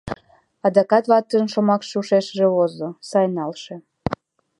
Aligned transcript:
Адакат 0.65 1.05
ватыжын 1.11 1.47
шомакше 1.53 1.93
ушешыже 2.01 2.47
возо: 2.55 2.87
«Сай 3.09 3.25
налше. 3.35 3.75